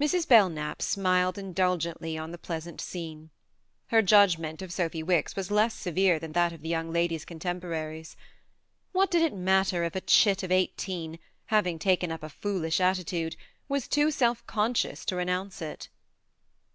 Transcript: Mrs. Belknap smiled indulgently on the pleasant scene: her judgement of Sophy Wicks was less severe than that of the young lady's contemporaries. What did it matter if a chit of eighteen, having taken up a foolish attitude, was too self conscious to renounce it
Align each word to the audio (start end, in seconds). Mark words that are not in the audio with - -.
Mrs. 0.00 0.26
Belknap 0.26 0.80
smiled 0.80 1.36
indulgently 1.36 2.16
on 2.16 2.30
the 2.30 2.38
pleasant 2.38 2.80
scene: 2.80 3.28
her 3.88 4.00
judgement 4.00 4.62
of 4.62 4.72
Sophy 4.72 5.02
Wicks 5.02 5.36
was 5.36 5.50
less 5.50 5.74
severe 5.74 6.18
than 6.18 6.32
that 6.32 6.54
of 6.54 6.62
the 6.62 6.70
young 6.70 6.90
lady's 6.90 7.26
contemporaries. 7.26 8.16
What 8.92 9.10
did 9.10 9.20
it 9.20 9.34
matter 9.36 9.84
if 9.84 9.94
a 9.94 10.00
chit 10.00 10.42
of 10.42 10.50
eighteen, 10.50 11.18
having 11.48 11.78
taken 11.78 12.10
up 12.10 12.22
a 12.22 12.30
foolish 12.30 12.80
attitude, 12.80 13.36
was 13.68 13.86
too 13.88 14.10
self 14.10 14.42
conscious 14.46 15.04
to 15.04 15.16
renounce 15.16 15.60
it 15.60 15.90